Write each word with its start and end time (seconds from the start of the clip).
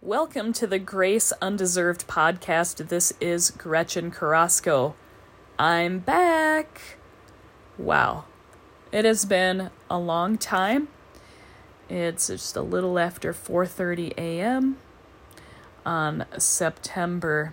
Welcome 0.00 0.52
to 0.52 0.68
the 0.68 0.78
Grace 0.78 1.32
Undeserved 1.42 2.06
podcast. 2.06 2.86
This 2.86 3.12
is 3.20 3.50
Gretchen 3.50 4.12
Carrasco. 4.12 4.94
I'm 5.58 5.98
back. 5.98 6.98
Wow. 7.76 8.24
It 8.92 9.04
has 9.04 9.24
been 9.24 9.70
a 9.90 9.98
long 9.98 10.38
time. 10.38 10.86
It's 11.88 12.28
just 12.28 12.54
a 12.54 12.62
little 12.62 12.96
after 12.96 13.32
4:30 13.32 14.16
a.m. 14.16 14.76
on 15.84 16.26
September 16.38 17.52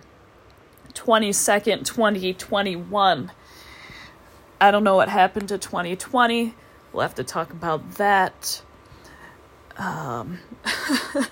22nd, 0.94 1.84
2021. 1.84 3.32
I 4.60 4.70
don't 4.70 4.84
know 4.84 4.94
what 4.94 5.08
happened 5.08 5.48
to 5.48 5.58
2020. 5.58 6.54
We'll 6.92 7.02
have 7.02 7.16
to 7.16 7.24
talk 7.24 7.50
about 7.50 7.94
that. 7.94 8.62
Um 9.76 10.38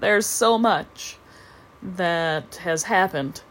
There's 0.00 0.24
so 0.24 0.56
much 0.56 1.18
that 1.82 2.56
has 2.56 2.84
happened 2.84 3.42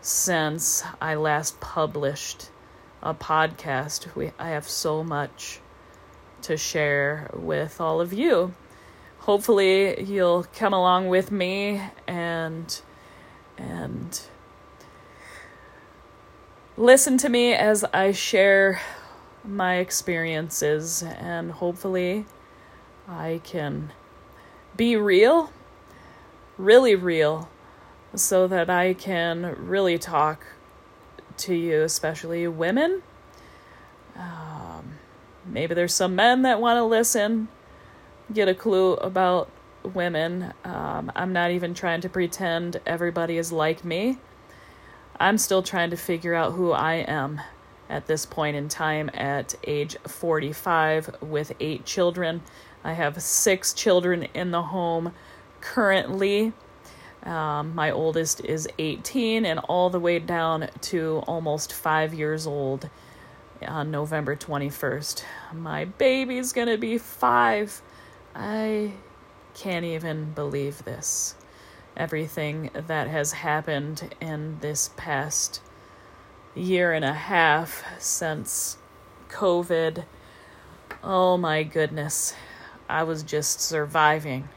since 0.00 0.82
I 1.00 1.14
last 1.14 1.60
published 1.60 2.50
a 3.04 3.14
podcast. 3.14 4.12
We 4.16 4.32
I 4.36 4.48
have 4.48 4.68
so 4.68 5.04
much 5.04 5.60
to 6.42 6.56
share 6.56 7.30
with 7.32 7.80
all 7.80 8.00
of 8.00 8.12
you. 8.12 8.52
Hopefully 9.20 10.02
you'll 10.02 10.44
come 10.56 10.72
along 10.72 11.06
with 11.06 11.30
me 11.30 11.80
and 12.08 12.80
and 13.56 14.22
listen 16.76 17.16
to 17.18 17.28
me 17.28 17.54
as 17.54 17.84
I 17.94 18.10
share 18.10 18.80
my 19.44 19.76
experiences 19.76 21.04
and 21.04 21.52
hopefully 21.52 22.26
I 23.08 23.40
can 23.44 23.92
be 24.76 24.96
real 24.96 25.52
really 26.58 26.94
real 26.94 27.48
so 28.14 28.46
that 28.48 28.70
I 28.70 28.94
can 28.94 29.54
really 29.58 29.98
talk 29.98 30.46
to 31.38 31.54
you, 31.54 31.82
especially 31.82 32.48
women. 32.48 33.02
Um, 34.16 34.94
maybe 35.44 35.74
there's 35.74 35.94
some 35.94 36.16
men 36.16 36.42
that 36.42 36.60
want 36.60 36.78
to 36.78 36.84
listen, 36.84 37.48
get 38.32 38.48
a 38.48 38.54
clue 38.54 38.94
about 38.94 39.50
women. 39.82 40.52
Um, 40.64 41.12
I'm 41.14 41.32
not 41.32 41.50
even 41.50 41.74
trying 41.74 42.00
to 42.00 42.08
pretend 42.08 42.80
everybody 42.86 43.36
is 43.36 43.52
like 43.52 43.84
me. 43.84 44.18
I'm 45.18 45.38
still 45.38 45.62
trying 45.62 45.90
to 45.90 45.96
figure 45.96 46.34
out 46.34 46.52
who 46.52 46.72
I 46.72 46.94
am 46.94 47.40
at 47.88 48.06
this 48.06 48.26
point 48.26 48.56
in 48.56 48.68
time 48.68 49.10
at 49.14 49.54
age 49.64 49.96
45 50.06 51.16
with 51.22 51.52
eight 51.60 51.84
children. 51.84 52.42
I 52.82 52.92
have 52.92 53.20
six 53.22 53.72
children 53.72 54.24
in 54.34 54.50
the 54.50 54.62
home 54.62 55.12
currently. 55.66 56.52
Um, 57.24 57.74
my 57.74 57.90
oldest 57.90 58.44
is 58.44 58.68
18 58.78 59.44
and 59.44 59.58
all 59.58 59.90
the 59.90 59.98
way 59.98 60.20
down 60.20 60.68
to 60.82 61.24
almost 61.26 61.72
five 61.72 62.14
years 62.14 62.46
old 62.46 62.88
on 63.66 63.90
November 63.90 64.36
21st. 64.36 65.24
My 65.52 65.86
baby's 65.86 66.52
gonna 66.52 66.78
be 66.78 66.98
five. 66.98 67.82
I 68.32 68.92
can't 69.54 69.84
even 69.84 70.32
believe 70.32 70.84
this. 70.84 71.34
Everything 71.96 72.70
that 72.74 73.08
has 73.08 73.32
happened 73.32 74.14
in 74.20 74.58
this 74.60 74.90
past 74.96 75.60
year 76.54 76.92
and 76.92 77.04
a 77.04 77.12
half 77.12 77.84
since 77.98 78.78
COVID. 79.30 80.04
Oh 81.02 81.36
my 81.36 81.64
goodness. 81.64 82.34
I 82.88 83.02
was 83.02 83.24
just 83.24 83.60
surviving 83.60 84.48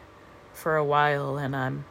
for 0.59 0.75
a 0.75 0.83
while, 0.83 1.37
and 1.37 1.55
I'm 1.55 1.85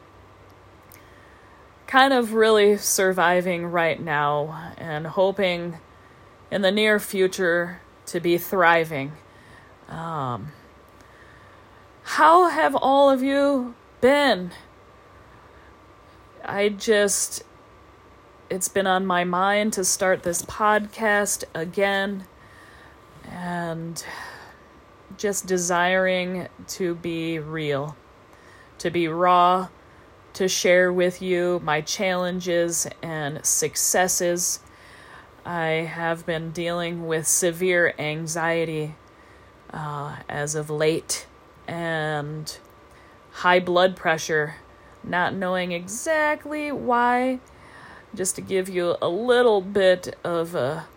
kind 1.87 2.13
of 2.13 2.33
really 2.33 2.77
surviving 2.77 3.65
right 3.65 3.99
now 3.99 4.73
and 4.77 5.07
hoping 5.07 5.79
in 6.51 6.61
the 6.61 6.71
near 6.71 6.99
future 6.99 7.81
to 8.05 8.19
be 8.19 8.37
thriving. 8.37 9.13
Um, 9.87 10.51
how 12.03 12.49
have 12.49 12.75
all 12.75 13.09
of 13.09 13.23
you 13.23 13.73
been? 14.01 14.51
I 16.45 16.69
just, 16.69 17.43
it's 18.51 18.67
been 18.67 18.85
on 18.85 19.05
my 19.07 19.23
mind 19.23 19.73
to 19.73 19.83
start 19.83 20.21
this 20.21 20.43
podcast 20.43 21.43
again 21.55 22.25
and 23.27 24.03
just 25.17 25.47
desiring 25.47 26.47
to 26.67 26.93
be 26.93 27.39
real 27.39 27.95
to 28.79 28.89
be 28.89 29.07
raw, 29.07 29.67
to 30.33 30.47
share 30.47 30.91
with 30.91 31.21
you 31.21 31.61
my 31.63 31.81
challenges 31.81 32.87
and 33.01 33.45
successes. 33.45 34.59
I 35.45 35.87
have 35.93 36.25
been 36.25 36.51
dealing 36.51 37.07
with 37.07 37.27
severe 37.27 37.93
anxiety 37.99 38.95
uh, 39.73 40.17
as 40.27 40.55
of 40.55 40.69
late 40.69 41.27
and 41.67 42.57
high 43.31 43.59
blood 43.59 43.95
pressure, 43.95 44.55
not 45.03 45.33
knowing 45.33 45.71
exactly 45.71 46.71
why. 46.71 47.39
Just 48.15 48.35
to 48.35 48.41
give 48.41 48.67
you 48.69 48.95
a 49.01 49.09
little 49.09 49.61
bit 49.61 50.17
of 50.23 50.55
a 50.55 50.87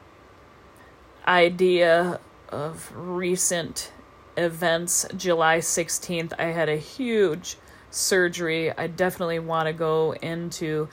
idea 1.26 2.19
of 2.49 2.93
recent 2.94 3.93
events, 4.37 5.06
July 5.16 5.59
16th, 5.59 6.32
I 6.38 6.47
had 6.47 6.69
a 6.69 6.76
huge 6.76 7.56
surgery. 7.92 8.72
I 8.76 8.86
definitely 8.86 9.38
want 9.38 9.66
to 9.66 9.72
go 9.72 10.12
into 10.14 10.88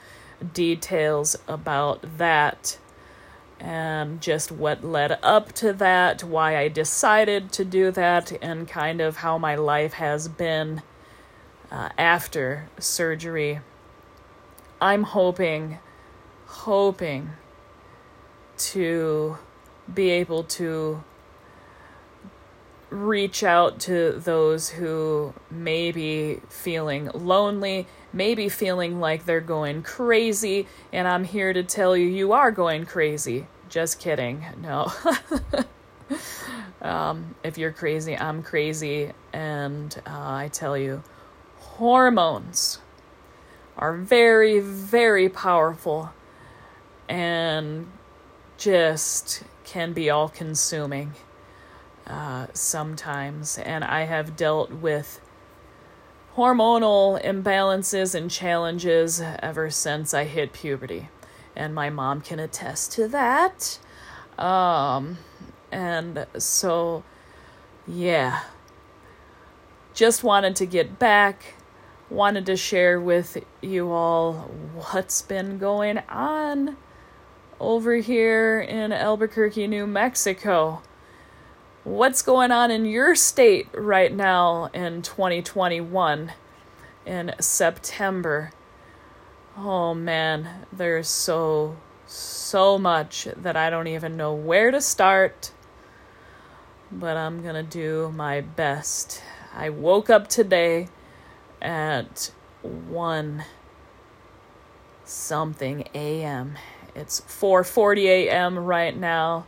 details 0.54 1.36
about 1.48 2.18
that 2.18 2.78
and 3.58 4.22
just 4.22 4.50
what 4.50 4.82
led 4.82 5.18
up 5.22 5.52
to 5.52 5.72
that, 5.74 6.24
why 6.24 6.56
I 6.56 6.68
decided 6.68 7.52
to 7.52 7.64
do 7.64 7.90
that, 7.90 8.32
and 8.40 8.66
kind 8.66 9.02
of 9.02 9.18
how 9.18 9.36
my 9.36 9.54
life 9.54 9.94
has 9.94 10.28
been 10.28 10.82
uh, 11.70 11.90
after 11.98 12.68
surgery. 12.78 13.60
I'm 14.80 15.02
hoping, 15.02 15.78
hoping 16.46 17.30
to 18.56 19.36
be 19.92 20.08
able 20.10 20.44
to 20.44 21.04
reach 22.90 23.42
out 23.44 23.78
to 23.80 24.12
those 24.12 24.68
who 24.68 25.32
may 25.50 25.92
be 25.92 26.40
feeling 26.48 27.10
lonely, 27.14 27.86
maybe 28.12 28.48
feeling 28.48 29.00
like 29.00 29.24
they're 29.24 29.40
going 29.40 29.82
crazy, 29.82 30.66
and 30.92 31.06
I'm 31.06 31.24
here 31.24 31.52
to 31.52 31.62
tell 31.62 31.96
you 31.96 32.06
you 32.06 32.32
are 32.32 32.50
going 32.50 32.84
crazy. 32.84 33.46
Just 33.68 34.00
kidding. 34.00 34.44
No. 34.60 34.92
um, 36.82 37.36
if 37.44 37.56
you're 37.56 37.72
crazy, 37.72 38.16
I'm 38.16 38.42
crazy, 38.42 39.12
and 39.32 39.94
uh, 40.04 40.10
I 40.10 40.50
tell 40.52 40.76
you, 40.76 41.02
hormones 41.58 42.80
are 43.76 43.96
very, 43.96 44.58
very 44.58 45.28
powerful 45.28 46.12
and 47.08 47.86
just 48.58 49.42
can 49.64 49.92
be 49.92 50.10
all 50.10 50.28
consuming 50.28 51.14
uh, 52.10 52.48
sometimes, 52.52 53.56
and 53.58 53.84
I 53.84 54.02
have 54.02 54.36
dealt 54.36 54.72
with 54.72 55.20
hormonal 56.34 57.22
imbalances 57.24 58.16
and 58.16 58.28
challenges 58.28 59.22
ever 59.40 59.70
since 59.70 60.12
I 60.12 60.24
hit 60.24 60.52
puberty, 60.52 61.08
and 61.54 61.72
my 61.72 61.88
mom 61.88 62.20
can 62.20 62.40
attest 62.40 62.90
to 62.92 63.06
that. 63.08 63.78
Um, 64.36 65.18
and 65.70 66.26
so, 66.36 67.04
yeah, 67.86 68.40
just 69.94 70.24
wanted 70.24 70.56
to 70.56 70.66
get 70.66 70.98
back, 70.98 71.54
wanted 72.08 72.44
to 72.46 72.56
share 72.56 73.00
with 73.00 73.44
you 73.60 73.92
all 73.92 74.50
what's 74.90 75.22
been 75.22 75.58
going 75.58 75.98
on 76.08 76.76
over 77.60 77.96
here 77.96 78.60
in 78.60 78.90
Albuquerque, 78.90 79.68
New 79.68 79.86
Mexico 79.86 80.82
what's 81.84 82.22
going 82.22 82.52
on 82.52 82.70
in 82.70 82.84
your 82.84 83.14
state 83.14 83.68
right 83.72 84.12
now 84.12 84.66
in 84.74 85.02
2021 85.02 86.32
in 87.06 87.34
September. 87.40 88.52
Oh 89.56 89.94
man, 89.94 90.66
there's 90.72 91.08
so, 91.08 91.76
so 92.06 92.78
much 92.78 93.28
that 93.36 93.56
I 93.56 93.70
don't 93.70 93.86
even 93.86 94.16
know 94.16 94.34
where 94.34 94.70
to 94.70 94.80
start, 94.80 95.52
but 96.92 97.16
I'm 97.16 97.42
gonna 97.42 97.62
do 97.62 98.12
my 98.14 98.40
best. 98.40 99.22
I 99.54 99.70
woke 99.70 100.10
up 100.10 100.28
today 100.28 100.88
at 101.62 102.30
1 102.62 103.44
something 105.04 105.88
a.m. 105.94 106.56
It's 106.94 107.20
4:40 107.22 108.04
a.m. 108.04 108.58
right 108.58 108.96
now 108.96 109.46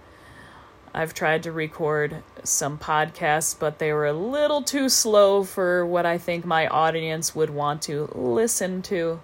I've 0.95 1.15
tried 1.15 1.43
to 1.45 1.53
record 1.53 2.23
some 2.45 2.79
podcasts, 2.79 3.59
but 3.59 3.79
they 3.79 3.93
were 3.95 4.07
a 4.07 4.13
little 4.13 4.63
too 4.63 4.91
slow 4.91 5.43
for 5.43 5.87
what 5.87 6.05
I 6.05 6.19
think 6.19 6.45
my 6.45 6.67
audience 6.67 7.35
would 7.35 7.49
want 7.49 7.81
to 7.83 8.11
listen 8.15 8.83
to. 8.83 9.21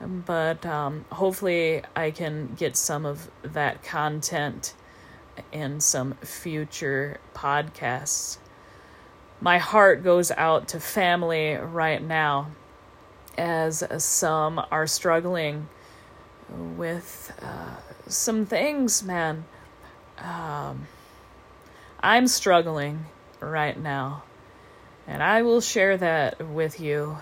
But 0.00 0.66
um, 0.66 1.06
hopefully, 1.10 1.82
I 1.94 2.10
can 2.10 2.54
get 2.58 2.76
some 2.76 3.06
of 3.06 3.30
that 3.42 3.82
content 3.82 4.74
in 5.50 5.80
some 5.80 6.14
future 6.16 7.20
podcasts. 7.34 8.36
My 9.40 9.56
heart 9.56 10.04
goes 10.04 10.30
out 10.30 10.68
to 10.68 10.80
family 10.80 11.54
right 11.54 12.02
now 12.02 12.48
as 13.38 13.82
some 14.02 14.60
are 14.70 14.86
struggling 14.86 15.68
with 16.50 17.32
uh, 17.42 17.76
some 18.08 18.44
things, 18.44 19.02
man 19.02 19.46
um, 20.18 20.86
I'm 22.00 22.26
struggling 22.26 23.06
right 23.40 23.78
now, 23.78 24.24
and 25.06 25.22
I 25.22 25.42
will 25.42 25.60
share 25.60 25.96
that 25.96 26.46
with 26.46 26.80
you. 26.80 27.18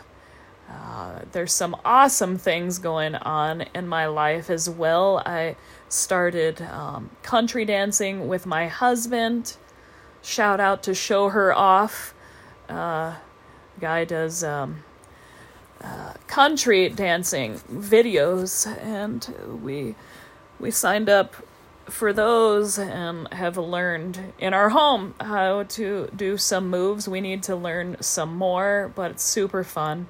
Uh, 0.71 1.21
there's 1.33 1.53
some 1.53 1.77
awesome 1.85 2.39
things 2.39 2.79
going 2.79 3.15
on 3.15 3.63
in 3.75 3.87
my 3.87 4.07
life 4.07 4.49
as 4.49 4.69
well. 4.69 5.23
I 5.25 5.57
started 5.89 6.63
um, 6.63 7.11
country 7.23 7.65
dancing 7.65 8.29
with 8.29 8.47
my 8.47 8.69
husband. 8.69 9.57
Shout 10.23 10.61
out 10.61 10.83
to 10.85 10.95
Show 10.95 11.29
Her 11.29 11.53
Off. 11.53 12.15
Uh, 12.69 13.15
guy 13.79 14.05
does 14.05 14.43
um, 14.43 14.85
uh, 15.83 16.15
country 16.27 16.89
dancing 16.89 17.55
videos, 17.71 18.67
and 18.83 19.61
we 19.63 19.95
we 20.59 20.71
signed 20.71 21.11
up 21.11 21.35
for 21.87 22.13
those 22.13 22.79
and 22.79 23.33
have 23.33 23.57
learned 23.57 24.33
in 24.39 24.55
our 24.55 24.71
home 24.71 25.15
how 25.21 25.65
to 25.65 26.11
do 26.15 26.37
some 26.37 26.69
moves. 26.69 27.09
We 27.09 27.21
need 27.21 27.43
to 27.45 27.57
learn 27.57 27.97
some 28.01 28.37
more, 28.37 28.93
but 28.95 29.13
it's 29.13 29.25
super 29.25 29.65
fun. 29.65 30.09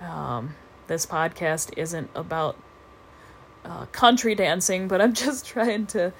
Um, 0.00 0.54
this 0.86 1.06
podcast 1.06 1.72
isn't 1.76 2.10
about 2.14 2.56
uh, 3.64 3.86
country 3.86 4.34
dancing, 4.34 4.88
but 4.88 5.00
I'm 5.00 5.12
just 5.24 5.46
trying 5.46 5.86
to 5.88 6.12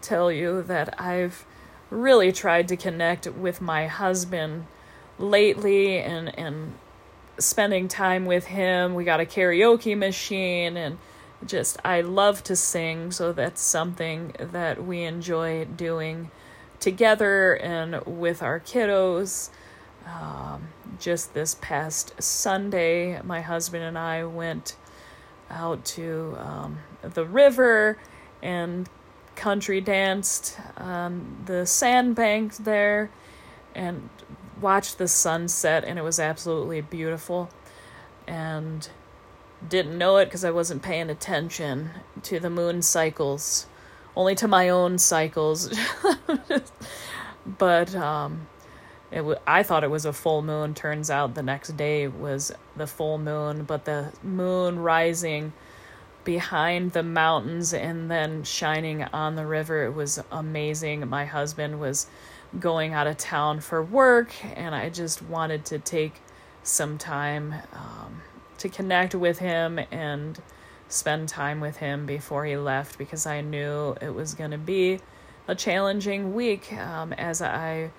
tell 0.00 0.30
you 0.32 0.62
that 0.62 1.00
I've 1.00 1.44
really 1.90 2.32
tried 2.32 2.68
to 2.68 2.76
connect 2.76 3.26
with 3.26 3.60
my 3.60 3.86
husband 3.86 4.66
lately 5.18 5.98
and, 5.98 6.36
and 6.38 6.74
spending 7.38 7.88
time 7.88 8.26
with 8.26 8.46
him. 8.46 8.94
We 8.94 9.04
got 9.04 9.20
a 9.20 9.24
karaoke 9.24 9.96
machine 9.96 10.76
and 10.76 10.98
just 11.46 11.78
I 11.84 12.00
love 12.00 12.42
to 12.44 12.56
sing, 12.56 13.10
so 13.10 13.32
that's 13.32 13.60
something 13.60 14.34
that 14.38 14.84
we 14.84 15.02
enjoy 15.02 15.64
doing 15.64 16.30
together 16.80 17.54
and 17.54 18.04
with 18.04 18.42
our 18.42 18.60
kiddos. 18.60 19.50
Um, 20.06 20.68
just 20.98 21.34
this 21.34 21.56
past 21.60 22.20
Sunday, 22.22 23.20
my 23.22 23.40
husband 23.40 23.84
and 23.84 23.98
I 23.98 24.24
went 24.24 24.76
out 25.50 25.84
to 25.84 26.36
um, 26.38 26.78
the 27.02 27.24
river 27.24 27.98
and 28.42 28.88
country 29.36 29.80
danced 29.80 30.58
on 30.76 31.42
the 31.46 31.64
sandbank 31.64 32.56
there 32.56 33.10
and 33.74 34.08
watched 34.60 34.98
the 34.98 35.08
sunset, 35.08 35.84
and 35.84 35.98
it 35.98 36.02
was 36.02 36.18
absolutely 36.18 36.80
beautiful. 36.80 37.48
And 38.26 38.88
didn't 39.66 39.98
know 39.98 40.18
it 40.18 40.26
because 40.26 40.44
I 40.44 40.50
wasn't 40.50 40.82
paying 40.82 41.10
attention 41.10 41.90
to 42.24 42.38
the 42.38 42.50
moon 42.50 42.82
cycles, 42.82 43.66
only 44.16 44.34
to 44.36 44.48
my 44.48 44.68
own 44.68 44.98
cycles. 44.98 45.72
but 47.46 47.94
um, 47.94 48.46
it 49.10 49.18
w- 49.18 49.38
I 49.46 49.62
thought 49.62 49.84
it 49.84 49.90
was 49.90 50.04
a 50.04 50.12
full 50.12 50.42
moon. 50.42 50.74
Turns 50.74 51.10
out 51.10 51.34
the 51.34 51.42
next 51.42 51.76
day 51.76 52.06
was 52.08 52.52
the 52.76 52.86
full 52.86 53.18
moon, 53.18 53.64
but 53.64 53.84
the 53.84 54.12
moon 54.22 54.78
rising 54.78 55.52
behind 56.24 56.92
the 56.92 57.02
mountains 57.02 57.72
and 57.72 58.10
then 58.10 58.42
shining 58.44 59.02
on 59.02 59.34
the 59.34 59.46
river. 59.46 59.84
It 59.84 59.92
was 59.92 60.22
amazing. 60.30 61.08
My 61.08 61.24
husband 61.24 61.80
was 61.80 62.06
going 62.58 62.92
out 62.92 63.06
of 63.06 63.16
town 63.16 63.60
for 63.60 63.82
work, 63.82 64.32
and 64.56 64.74
I 64.74 64.90
just 64.90 65.22
wanted 65.22 65.64
to 65.66 65.78
take 65.78 66.20
some 66.62 66.98
time. 66.98 67.54
Um, 67.72 68.22
to 68.58 68.68
connect 68.68 69.14
with 69.14 69.38
him 69.38 69.78
and 69.90 70.40
spend 70.88 71.28
time 71.28 71.60
with 71.60 71.76
him 71.76 72.06
before 72.06 72.44
he 72.44 72.56
left 72.56 72.98
because 72.98 73.26
I 73.26 73.40
knew 73.40 73.94
it 74.00 74.14
was 74.14 74.34
going 74.34 74.52
to 74.52 74.58
be 74.58 75.00
a 75.46 75.54
challenging 75.54 76.34
week 76.34 76.72
um, 76.72 77.12
as 77.12 77.42
I 77.42 77.90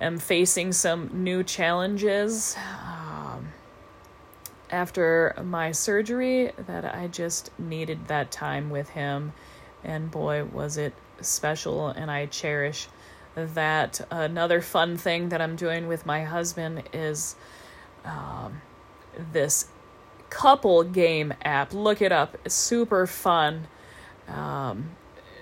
am 0.00 0.18
facing 0.18 0.72
some 0.72 1.10
new 1.24 1.42
challenges 1.42 2.56
um, 2.56 3.48
after 4.70 5.34
my 5.44 5.72
surgery 5.72 6.52
that 6.66 6.84
I 6.84 7.06
just 7.06 7.50
needed 7.58 8.08
that 8.08 8.30
time 8.30 8.70
with 8.70 8.90
him. 8.90 9.32
And 9.84 10.10
boy, 10.10 10.44
was 10.44 10.76
it 10.76 10.94
special, 11.20 11.88
and 11.88 12.10
I 12.10 12.26
cherish 12.26 12.88
that. 13.34 14.00
Another 14.10 14.60
fun 14.60 14.96
thing 14.96 15.28
that 15.28 15.40
I'm 15.40 15.56
doing 15.56 15.86
with 15.86 16.06
my 16.06 16.24
husband 16.24 16.82
is. 16.92 17.36
Um, 18.04 18.60
this 19.32 19.66
couple 20.30 20.82
game 20.82 21.32
app. 21.44 21.72
Look 21.72 22.02
it 22.02 22.12
up. 22.12 22.36
It's 22.44 22.54
super 22.54 23.06
fun. 23.06 23.68
Um, 24.28 24.90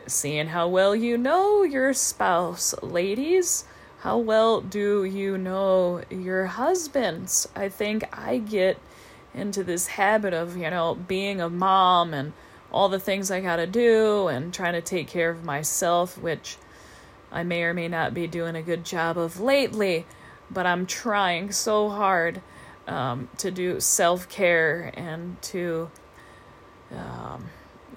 seeing 0.06 0.48
how 0.48 0.68
well 0.68 0.94
you 0.94 1.16
know 1.16 1.62
your 1.62 1.92
spouse, 1.92 2.74
ladies. 2.82 3.64
How 4.00 4.18
well 4.18 4.60
do 4.60 5.04
you 5.04 5.38
know 5.38 6.02
your 6.10 6.46
husbands? 6.46 7.48
I 7.54 7.68
think 7.68 8.04
I 8.12 8.38
get 8.38 8.78
into 9.32 9.62
this 9.62 9.86
habit 9.86 10.34
of, 10.34 10.56
you 10.56 10.68
know, 10.70 10.94
being 10.94 11.40
a 11.40 11.48
mom 11.48 12.12
and 12.12 12.32
all 12.72 12.88
the 12.88 12.98
things 12.98 13.30
I 13.30 13.40
gotta 13.40 13.66
do 13.66 14.28
and 14.28 14.52
trying 14.52 14.72
to 14.72 14.80
take 14.80 15.06
care 15.06 15.30
of 15.30 15.44
myself, 15.44 16.18
which 16.18 16.56
I 17.30 17.44
may 17.44 17.62
or 17.62 17.72
may 17.72 17.88
not 17.88 18.12
be 18.12 18.26
doing 18.26 18.56
a 18.56 18.62
good 18.62 18.84
job 18.84 19.16
of 19.16 19.40
lately, 19.40 20.04
but 20.50 20.66
I'm 20.66 20.84
trying 20.84 21.52
so 21.52 21.88
hard 21.88 22.42
um, 22.92 23.28
to 23.38 23.50
do 23.50 23.80
self 23.80 24.28
care 24.28 24.92
and 24.94 25.40
to 25.42 25.90
um, 26.92 27.46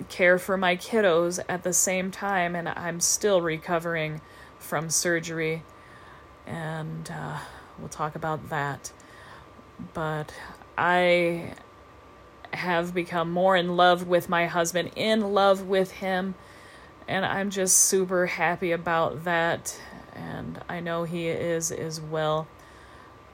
care 0.08 0.40
for 0.40 0.56
my 0.56 0.78
kiddos 0.78 1.44
at 1.50 1.64
the 1.64 1.74
same 1.74 2.12
time. 2.12 2.56
And 2.56 2.70
I'm 2.70 3.00
still 3.02 3.42
recovering 3.42 4.22
from 4.58 4.90
surgery, 4.90 5.64
and 6.48 7.12
uh, 7.12 7.40
we'll 7.78 7.90
talk 7.90 8.16
about 8.16 8.50
that. 8.50 8.92
But 9.94 10.34
I 10.78 11.54
have 12.54 12.94
become 12.94 13.30
more 13.32 13.58
in 13.58 13.76
love 13.76 14.08
with 14.08 14.30
my 14.30 14.48
husband, 14.48 14.92
in 14.96 15.34
love 15.34 15.68
with 15.68 15.92
him, 15.92 16.36
and 17.06 17.26
I'm 17.26 17.50
just 17.50 17.78
super 17.78 18.28
happy 18.28 18.72
about 18.72 19.26
that. 19.26 19.78
And 20.16 20.62
I 20.70 20.80
know 20.80 21.04
he 21.04 21.28
is 21.28 21.70
as 21.70 22.00
well. 22.00 22.48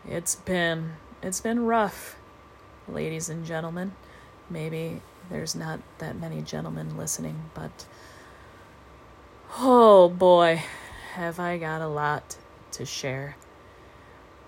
It's 0.07 0.33
been 0.33 0.93
it's 1.21 1.41
been 1.41 1.65
rough, 1.65 2.17
ladies 2.87 3.29
and 3.29 3.45
gentlemen. 3.45 3.93
Maybe 4.49 5.01
there's 5.29 5.55
not 5.55 5.79
that 5.99 6.19
many 6.19 6.41
gentlemen 6.41 6.97
listening, 6.97 7.49
but 7.53 7.85
oh 9.59 10.09
boy, 10.09 10.63
have 11.13 11.39
I 11.39 11.57
got 11.57 11.81
a 11.81 11.87
lot 11.87 12.37
to 12.71 12.85
share. 12.85 13.35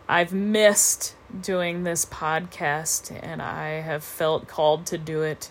I've 0.07 0.33
missed 0.33 1.15
doing 1.39 1.83
this 1.83 2.05
podcast 2.05 3.17
and 3.23 3.41
I 3.41 3.81
have 3.81 4.03
felt 4.03 4.47
called 4.47 4.85
to 4.87 4.97
do 4.97 5.21
it 5.21 5.49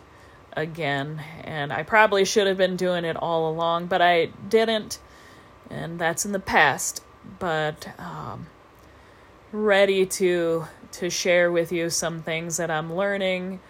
again. 0.52 1.23
And 1.45 1.73
I 1.73 1.83
probably 1.83 2.25
should 2.25 2.47
have 2.47 2.59
been 2.59 2.76
doing 2.76 3.05
it 3.05 3.17
all 3.17 3.50
along, 3.50 3.87
but 3.87 4.02
I 4.02 4.26
didn't. 4.49 4.99
And 5.71 5.99
that's 5.99 6.26
in 6.26 6.33
the 6.33 6.38
past. 6.38 7.02
But 7.38 7.88
um, 7.99 8.47
ready 9.52 10.06
to 10.06 10.64
to 10.90 11.11
share 11.11 11.52
with 11.52 11.71
you 11.71 11.90
some 11.90 12.23
things 12.23 12.56
that 12.56 12.71
I'm 12.71 12.94
learning. 12.94 13.61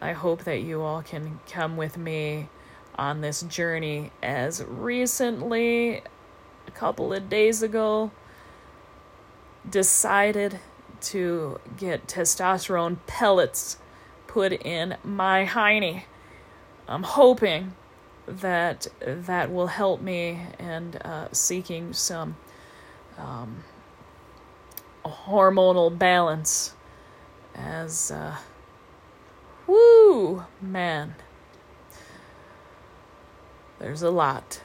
I 0.00 0.12
hope 0.12 0.44
that 0.44 0.60
you 0.60 0.82
all 0.82 1.02
can 1.02 1.40
come 1.50 1.76
with 1.76 1.98
me 1.98 2.48
on 2.96 3.20
this 3.20 3.42
journey 3.42 4.10
as 4.22 4.64
recently 4.64 6.02
a 6.66 6.70
couple 6.72 7.12
of 7.12 7.28
days 7.28 7.62
ago 7.62 8.10
decided 9.68 10.60
to 11.00 11.60
get 11.76 12.06
testosterone 12.06 12.96
pellets 13.06 13.78
put 14.26 14.52
in 14.52 14.96
my 15.04 15.44
hiney. 15.44 16.04
I'm 16.88 17.02
hoping 17.02 17.74
that 18.26 18.86
that 19.00 19.50
will 19.50 19.68
help 19.68 20.00
me 20.00 20.40
and 20.58 20.96
uh, 21.04 21.28
seeking 21.32 21.92
some 21.92 22.36
um, 23.18 23.64
hormonal 25.08 25.96
balance 25.96 26.74
as 27.54 28.10
uh 28.10 28.36
whoo 29.66 30.44
man 30.60 31.14
there's 33.78 34.02
a 34.02 34.10
lot 34.10 34.60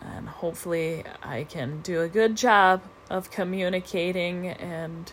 and 0.00 0.28
hopefully 0.28 1.04
I 1.22 1.44
can 1.44 1.80
do 1.82 2.00
a 2.00 2.08
good 2.08 2.36
job 2.36 2.82
of 3.10 3.30
communicating 3.30 4.48
and 4.48 5.12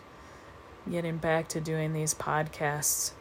getting 0.90 1.18
back 1.18 1.48
to 1.50 1.62
doing 1.62 1.94
these 1.94 2.14
podcasts. 2.14 3.12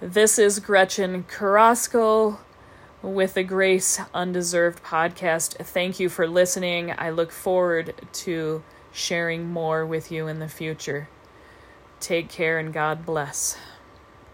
This 0.00 0.38
is 0.38 0.58
Gretchen 0.58 1.24
Carrasco 1.24 2.38
with 3.02 3.34
the 3.34 3.42
Grace 3.42 4.00
Undeserved 4.14 4.82
podcast. 4.82 5.56
Thank 5.64 6.00
you 6.00 6.08
for 6.08 6.26
listening. 6.26 6.94
I 6.96 7.10
look 7.10 7.30
forward 7.30 7.94
to 8.12 8.62
sharing 8.92 9.50
more 9.50 9.84
with 9.84 10.12
you 10.12 10.28
in 10.28 10.38
the 10.38 10.48
future. 10.48 11.08
Take 12.00 12.28
care 12.28 12.58
and 12.58 12.72
God 12.72 13.06
bless. 13.06 13.56